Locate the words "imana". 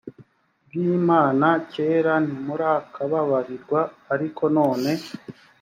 0.95-1.47